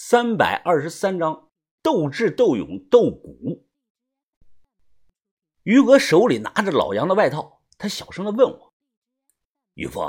[0.00, 1.50] 三百二十三章
[1.82, 3.66] 斗智斗勇斗骨。
[5.64, 8.74] 于哥手里拿着老杨的外套，他小声的问我
[9.74, 10.08] ：“于峰，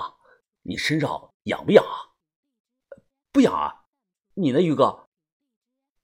[0.62, 2.14] 你身上痒不痒啊
[3.34, 3.88] ？”“不痒啊。
[4.36, 5.10] ”“你呢，于哥？”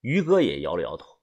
[0.02, 1.21] 于哥也摇了摇头。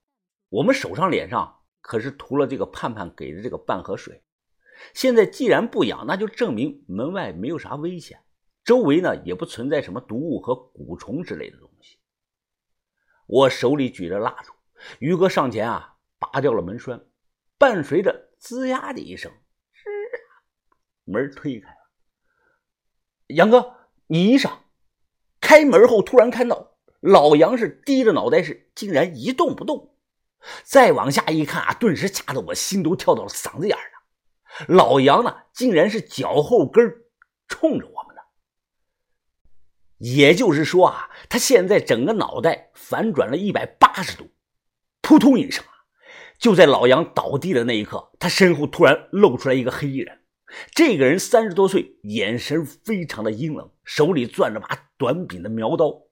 [0.49, 4.23] 我们手上、脸上可是涂了这个盼盼给的这个半盒水，
[4.95, 8.23] 现在既然不痒，那就证明门外没有啥危险，
[8.63, 11.69] 周围呢也不存在什么毒物和蛊虫之类的东。
[13.27, 14.53] 我手里举着蜡烛，
[14.99, 17.05] 于哥上前啊，拔掉了门栓，
[17.59, 19.33] 伴随着“吱呀”的一声，
[21.05, 21.77] 门推开了。
[23.29, 23.75] 杨哥，
[24.07, 24.51] 你衣裳。
[25.41, 29.97] 开门后，突然看到老杨是低着脑袋，是竟然一动不动。
[30.65, 34.67] 再往下一看啊，顿时吓得我心都跳到了嗓子眼儿了。
[34.69, 37.05] 老杨呢，竟然是脚后跟
[37.49, 38.02] 冲着我。
[40.03, 44.29] 也就是说啊，他现在整个脑袋反转了一百八十度，
[45.01, 45.71] 扑通一声啊！
[46.41, 50.19] 就在老杨倒地的那一刻，他身后突然露出来一个黑衣人。
[50.75, 54.69] 这个人三十多岁，眼神非常的阴冷，手里攥着把
[54.99, 56.03] 短柄的苗刀。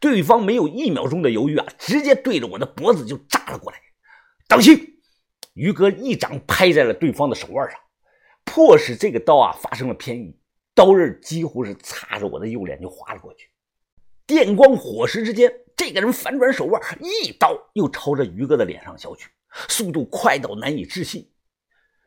[0.00, 3.78] 对方没有一秒钟的犹豫啊，直接对着我的脖子就扎了过来。
[4.48, 5.02] 当心！
[5.52, 7.78] 于哥一掌拍在了对方的手腕上，
[8.46, 10.40] 迫使这个刀啊发生了偏移。
[10.74, 13.48] 刀刃几乎是擦着我的右脸就划了过去，
[14.26, 19.28] 电光火石之间，这个人反转手腕，一刀又朝着于哥的脸上削去，
[19.68, 21.30] 速度快到难以置信。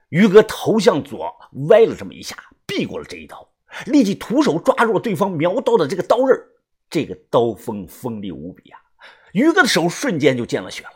[0.09, 1.33] 于哥头向左
[1.69, 3.49] 歪了这么一下，避过了这一刀，
[3.85, 6.37] 立即徒手抓住了对方瞄刀的这个刀刃，
[6.89, 8.79] 这个刀锋锋利无比啊！
[9.33, 10.91] 于哥的手瞬间就见了血了。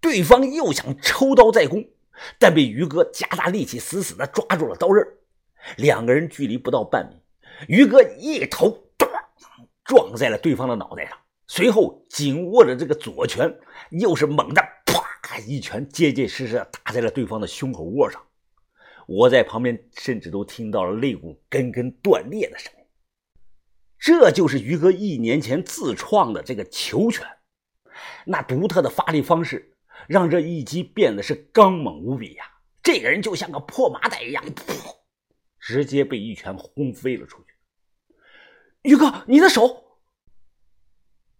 [0.00, 1.88] 对方又想抽刀再攻，
[2.38, 5.06] 但被于哥加大力气，死死的抓住了刀刃。
[5.76, 7.20] 两个人距离不到半米，
[7.68, 8.84] 于哥一头
[9.84, 13.52] 撞在了对方的脑袋上，随后紧握着这个左拳，
[13.90, 18.22] 又是猛的啪一拳，结结实实打在了对方的胸口窝上。
[19.06, 22.84] 我在旁边甚至都听到了肋骨根根断裂的声音。
[23.98, 27.24] 这就是于哥一年前自创的这个球拳，
[28.24, 29.76] 那独特的发力方式
[30.08, 32.44] 让这一击变得是刚猛无比呀！
[32.82, 34.96] 这个人就像个破麻袋一样，噗。
[35.66, 37.48] 直接被一拳轰飞了出去。
[38.82, 39.98] 宇哥，你的手，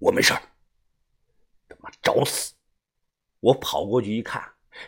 [0.01, 0.35] 我没事
[1.69, 2.53] 他妈找死！
[3.39, 4.43] 我跑过去一看，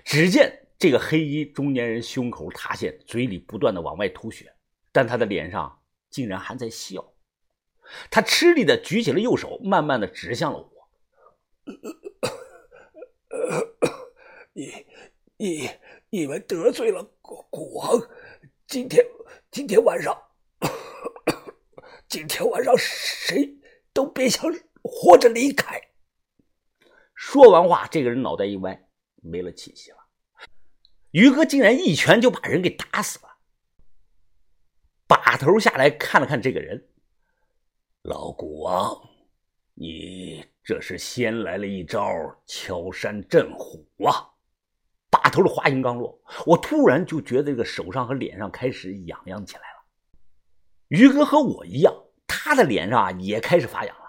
[0.04, 4.52] 只见这个黑衣中年人胸口塌陷，嘴里不断的往外吐血，
[4.90, 7.14] 但他的脸上竟然还在笑。
[8.10, 10.88] 他吃力的举起了右手，慢慢的指向了我
[14.52, 14.84] ：“你、
[15.36, 15.70] 你、
[16.10, 18.02] 你们得罪了古王。”
[18.66, 19.02] 今天，
[19.58, 20.16] 今天晚上，
[22.06, 23.58] 今天晚上谁
[23.92, 24.44] 都别想
[24.84, 25.82] 活着离开。
[27.12, 29.96] 说完话，这个人脑袋一歪，没了气息了。
[31.10, 33.38] 于哥竟然一拳就把人给打死了。
[35.08, 36.90] 把头下来看了看这个人，
[38.02, 39.10] 老古王，
[39.74, 42.00] 你这是先来了一招
[42.46, 44.37] 敲山震虎啊！
[45.10, 49.84] 把头的话音刚落，我突然就觉得这个手上和脸上开始痒痒起来了。
[50.88, 51.94] 于哥和我一样，
[52.26, 54.02] 他的脸上啊也开始发痒了。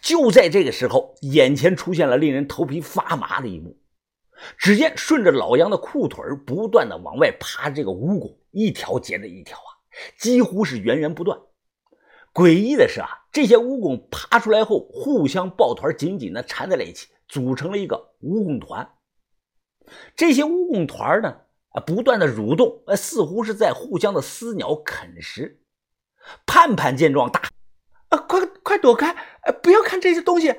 [0.00, 3.78] 就在这个时候，眼前出现了令人头皮发麻的一幕。
[4.56, 9.70] 只见顺着老杨的裤腿不断的往外爬，这个蜈蚣一条接着一条啊，
[10.18, 11.36] 几乎是源源不断。
[12.32, 18.88] 诡异的是啊，这些蜈蚣爬出来后，互相抱团，紧紧的缠在了一起，组成了一个蜈蚣团。
[20.16, 25.62] 这些蜈蚣团呢，啊，不断的蠕动，呃，似乎是在互相的撕咬啃食。
[26.46, 27.42] 盼盼见状大，
[28.10, 29.10] 啊，快快躲开！
[29.44, 30.54] 呃，不要看这些东西。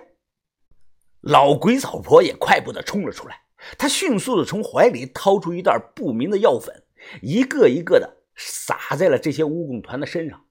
[1.21, 3.41] 老鬼草婆也快步的冲了出来，
[3.77, 6.83] 她迅速的从怀里掏出一袋不明的药粉，
[7.21, 10.45] 一个一个的撒在了这些蜈蚣团的身上。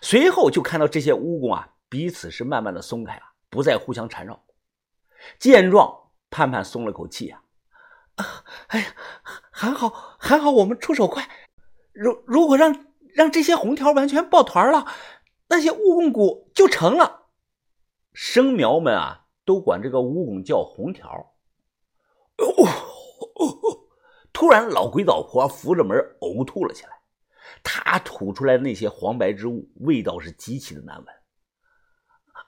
[0.00, 4.42] 随后就看到这些蜈蚣啊，彼此是慢慢的松开了，不再互相缠绕。
[5.38, 7.43] 见状，盼盼松了口气啊。
[8.16, 8.94] 啊，哎呀，
[9.50, 11.28] 还好还好，我们出手快。
[11.92, 14.86] 如如果让让这些红条完全抱团了，
[15.48, 17.28] 那些蜈蚣蛊就成了。
[18.12, 21.34] 生苗们啊，都管这个蜈蚣叫红条。
[22.38, 23.80] 哦哦哦
[24.32, 26.90] 突然，老鬼老婆扶着门呕吐了起来。
[27.62, 31.06] 她吐出来的那些黄白之物，味道是极其的难闻。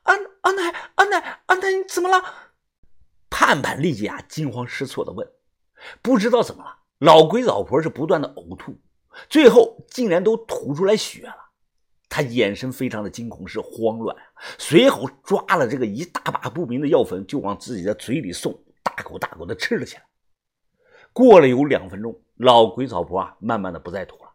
[0.03, 2.23] 安安奶，安奶，安奶，你怎么了？
[3.31, 5.29] 盼盼立即啊，惊慌失措的问。
[6.03, 8.79] 不知道怎么了，老鬼老婆是不断的呕吐，
[9.29, 11.37] 最后竟然都吐出来血了。
[12.09, 14.17] 他眼神非常的惊恐，是慌乱。
[14.59, 20.03] 随后抓了这个一大把不明的药粉，就往自己的嘴里送，大口大口的吃了起来。
[21.13, 24.31] 过了有两分钟，老鬼草婆啊，慢慢的不再吐了。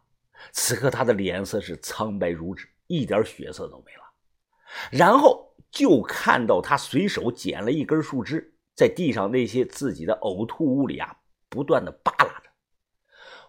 [0.52, 4.02] 此刻他的脸色是苍白如纸，一点血色都没了。
[4.90, 11.16] 然后就看到他随手捡了一根树枝，在地上那些自己的呕吐物里啊，
[11.52, 12.48] 不断的扒拉着，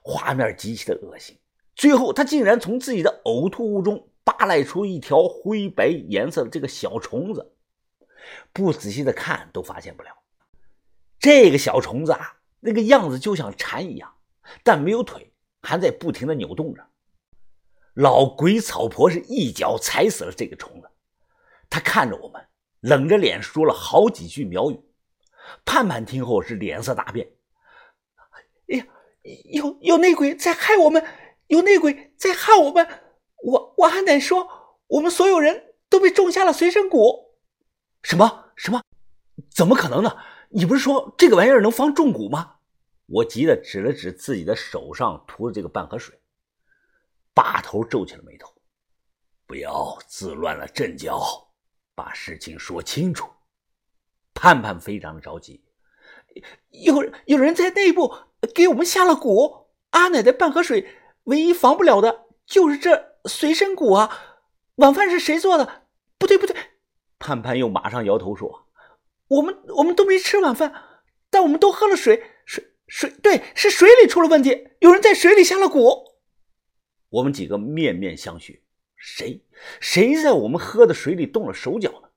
[0.02, 1.40] 画面极其的恶心。
[1.74, 7.54] 最后，他竟然从自己的呕吐物中扒拉出一条灰白颜色的这个小虫子，
[8.52, 10.10] 不仔细的看都发现不了。
[11.18, 14.14] 这个小虫子啊，那个样子就像蝉一样，
[14.64, 16.86] 但没有腿，还在不停的扭动着。
[17.94, 20.90] 老鬼草婆是一脚踩死了这个虫子，
[21.70, 22.46] 他看着我们，
[22.82, 24.80] 冷着脸说了好几句苗语。
[25.66, 27.28] 盼盼听后是脸色大变，
[28.68, 28.86] 哎呀，
[29.52, 31.06] 有有内鬼在害我们！
[31.48, 32.88] 有内鬼在害我们，
[33.44, 37.32] 我我还得说，我们所有人都被种下了随身蛊。
[38.02, 38.82] 什么什么？
[39.50, 40.18] 怎么可能呢？
[40.50, 42.58] 你不是说这个玩意儿能防中蛊吗？
[43.08, 46.20] 我急得指了指自己的手上涂的这个半盒水。
[47.34, 48.54] 把头皱起了眉头，
[49.46, 51.52] 不要自乱了阵脚，
[51.96, 53.28] 把事情说清楚。
[54.36, 55.64] 盼盼非常的着急，
[56.70, 58.16] 有有人在内部
[58.48, 59.68] 给我们下了蛊。
[59.92, 60.88] 阿奶的半盒水。
[61.26, 64.42] 唯一防不了的就是这随身蛊啊！
[64.76, 65.84] 晚饭是谁做的？
[66.18, 66.54] 不对不对，
[67.18, 68.68] 盼盼又马上摇头说
[69.30, 70.74] ：“我们我们都没吃晚饭，
[71.30, 76.12] 但我们都喝了水，水水对，是水里出了问题，有人在水里下了蛊。”
[77.08, 78.60] 我们几个面面相觑，
[78.98, 79.46] 谁
[79.80, 82.10] 谁在我们喝的水里动了手脚呢？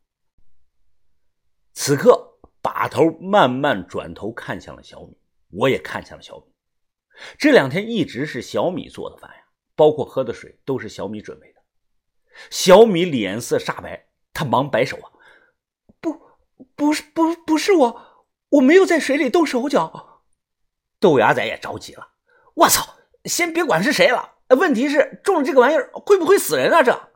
[1.75, 5.17] 此刻，把头慢慢转头看向了小米，
[5.51, 6.45] 我也看向了小米。
[7.39, 9.45] 这两天一直是小米做的饭呀，
[9.75, 11.63] 包括喝的水都是小米准备的。
[12.51, 15.11] 小米脸色煞白，他忙摆手啊
[16.01, 16.21] ：“不，
[16.75, 20.25] 不是，不，不是我，我没有在水里动手脚。”
[21.01, 22.13] 豆芽仔也着急了
[22.55, 27.13] ：“我操，先别管是谁了，问题是中了这个玩意儿会不会死人啊？”这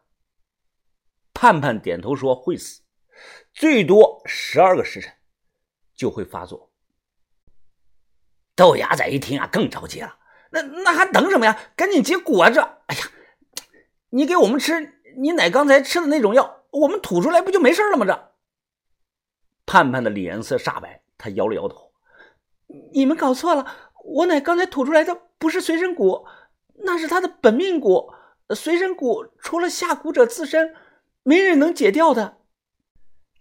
[1.34, 2.82] 盼盼点头说：“会死，
[3.52, 5.12] 最多十二个时辰
[5.94, 6.68] 就会发作。”
[8.54, 10.16] 豆芽仔一听啊，更着急了。
[10.52, 11.56] 那那还等什么呀？
[11.76, 12.50] 赶紧结果啊！
[12.50, 13.02] 这，哎呀，
[14.10, 18.04] 你给我们吃你奶刚才吃的那种药，我们吐出来不就没事了吗？
[18.04, 18.32] 这，
[19.64, 21.92] 盼盼的脸色煞白，他摇了摇头
[22.92, 23.64] ：“你们搞错了，
[24.04, 26.26] 我奶刚才吐出来的不是随身蛊，
[26.78, 28.12] 那是她的本命蛊。
[28.52, 30.74] 随身蛊除了下蛊者自身，
[31.22, 32.38] 没人能解掉的。”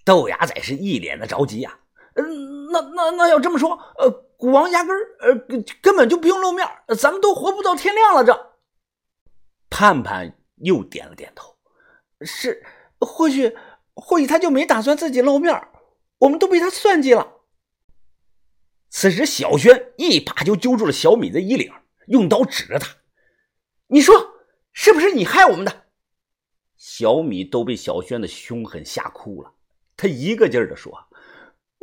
[0.05, 1.79] 豆芽仔是一脸的着急呀。
[2.13, 4.28] 嗯，那那那要这么说，呃。
[4.39, 5.35] 古王压根儿呃
[5.81, 6.65] 根本就不用露面，
[6.97, 8.23] 咱们都活不到天亮了。
[8.23, 8.53] 这
[9.69, 11.57] 盼盼又点了点头，
[12.21, 12.65] 是，
[13.01, 13.53] 或许
[13.93, 15.67] 或许他就没打算自己露面，
[16.19, 17.41] 我们都被他算计了。
[18.89, 21.69] 此时，小轩一把就揪住了小米的衣领，
[22.07, 22.95] 用刀指着他
[23.87, 24.35] ：“你说
[24.71, 25.87] 是不是你害我们的？”
[26.77, 29.53] 小米都被小轩的凶狠吓哭了，
[29.97, 31.09] 他一个劲儿的说：“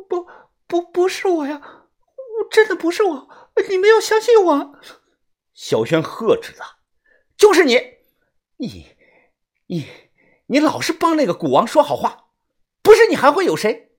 [0.09, 0.26] 不
[0.67, 1.82] 不不是我呀。”
[2.51, 3.29] 真的不是我，
[3.69, 4.81] 你们要相信我。
[5.55, 6.79] 小轩呵斥他
[7.37, 7.81] ：“就是你，
[8.57, 8.87] 你，
[9.67, 9.87] 你，
[10.47, 12.31] 你老是帮那个古王说好话，
[12.83, 13.97] 不是你还会有谁？”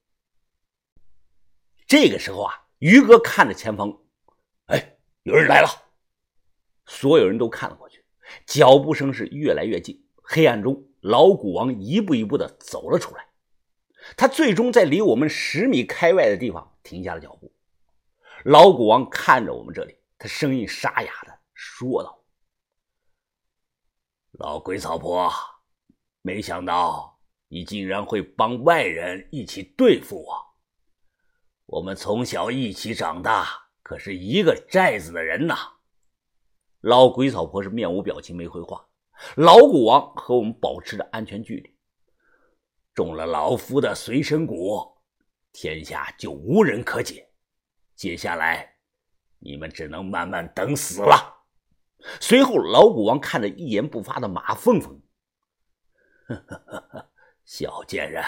[1.88, 4.00] 这个时候啊，于哥看着前方，
[4.66, 5.68] 哎，有人来了。
[6.86, 8.06] 所有人都看了过去，
[8.46, 10.06] 脚步声是越来越近。
[10.22, 13.26] 黑暗中，老古王一步一步的走了出来。
[14.16, 17.52] 他最终在离我们十米开外的地方停下了脚步。
[18.48, 22.24] 老古王看着我们这里，他声音沙哑的说道
[24.40, 25.30] ：“老鬼草婆，
[26.22, 30.56] 没想到你竟然会帮外人一起对付我。
[31.66, 33.50] 我们从小一起长大，
[33.84, 35.74] 可是一个寨子的人呐。”
[36.80, 38.88] 老鬼草婆是面无表情，没回话。
[39.36, 41.78] 老古王和我们保持着安全距离。
[42.94, 45.00] 中了老夫的随身蛊，
[45.52, 47.27] 天下就无人可解。
[47.98, 48.76] 接下来，
[49.40, 51.48] 你们只能慢慢等死了。
[52.22, 55.02] 随后，老古王看着一言不发的马凤凤，
[57.44, 58.24] 小贱人，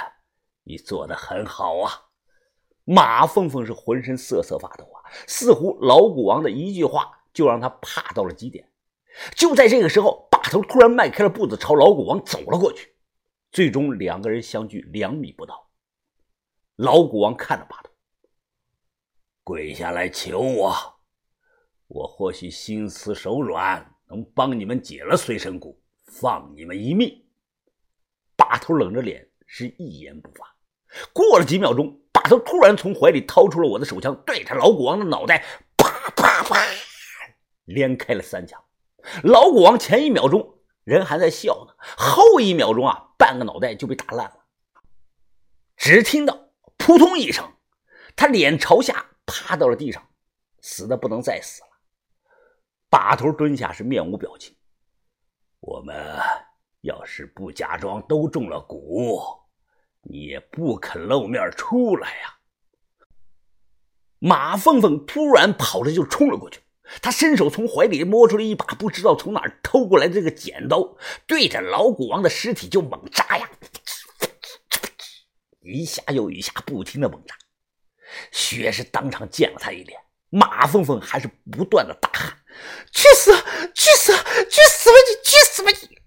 [0.63, 2.09] 你做的很好啊！
[2.83, 8.71] 马凤凤是浑身瑟瑟发抖啊，似乎老古王的一句话就让他怕到了极点。
[9.35, 12.95] 就在这个时候，把头突然迈开了步子，朝老古王走了过去。
[13.51, 15.69] 最终，两个人相距两米不到。
[16.75, 17.88] 老古王看着把头。
[19.49, 20.75] 跪下来求我，
[21.87, 25.75] 我或许心慈手软，能帮你们解了随身蛊，
[26.05, 27.25] 放你们一命。
[28.37, 30.55] 把头冷着脸是一言不发。
[31.11, 35.43] 过了几秒钟，把头突然从怀里掏出了我的手枪，对着老古王的脑袋
[35.75, 36.63] 啪啪啪
[37.65, 38.63] 连开了三枪。
[39.23, 44.45] 老古王前一秒钟人还在笑呢，后一秒钟啊，半个脑袋就被打烂了。
[45.75, 47.51] 只听到扑通一声，
[48.15, 50.05] 他脸朝下趴到了地上，
[50.61, 51.69] 死的不能再死了。
[52.89, 54.55] 把头蹲下是面无表情。
[55.59, 56.17] 我们
[56.81, 59.39] 要是不假装都中了蛊。
[60.01, 62.37] 你也不肯露面出来呀！
[64.17, 66.61] 马凤凤突然跑着就冲了过去，
[67.01, 70.95] 他伸手从怀里摸出了一把不知道从哪儿偷过来的这个剪刀，
[71.27, 73.49] 对着老蛊王的尸体就猛扎呀，
[75.61, 77.35] 一下又一下不停的猛扎，
[78.31, 79.99] 血是当场溅了他一脸。
[80.29, 82.37] 马凤凤还是不断的大喊
[82.93, 83.31] ：“去死！
[83.73, 84.13] 去死！
[84.49, 85.15] 去死吧你！
[85.23, 85.97] 去死吧你！”